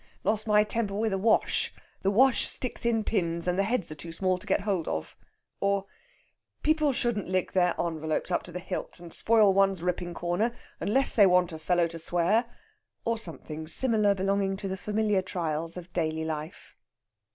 Lost 0.23 0.47
my 0.47 0.63
temper 0.63 0.95
with 0.95 1.11
the 1.11 1.17
Wash. 1.19 1.71
The 2.01 2.09
Wash 2.09 2.47
sticks 2.47 2.87
in 2.87 3.03
pins 3.03 3.47
and 3.47 3.59
the 3.59 3.63
heads 3.63 3.91
are 3.91 3.93
too 3.93 4.11
small 4.11 4.39
to 4.39 4.47
get 4.47 4.61
hold 4.61 4.87
of"; 4.87 5.15
or, 5.59 5.85
"People 6.63 6.91
shouldn't 6.91 7.27
lick 7.27 7.51
their 7.51 7.75
envelopes 7.79 8.31
up 8.31 8.41
to 8.41 8.51
the 8.51 8.57
hilt, 8.57 8.99
and 8.99 9.13
spoil 9.13 9.53
one's 9.53 9.83
ripping 9.83 10.15
corner, 10.15 10.55
unless 10.79 11.15
they 11.15 11.27
want 11.27 11.51
a 11.51 11.59
fellow 11.59 11.85
to 11.85 11.99
swear"; 11.99 12.45
or 13.05 13.15
something 13.15 13.67
similar 13.67 14.15
belonging 14.15 14.57
to 14.57 14.67
the 14.67 14.75
familiar 14.75 15.21
trials 15.21 15.77
of 15.77 15.93
daily 15.93 16.25
life. 16.25 16.75